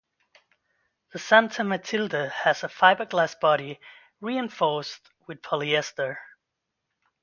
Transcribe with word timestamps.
The 1.13 1.19
Santa 1.19 1.63
Matilde 1.63 2.31
has 2.41 2.63
a 2.63 2.67
fiberglass 2.67 3.39
body 3.39 3.79
reinforced 4.19 5.01
with 5.27 5.43
polyester. 5.43 6.17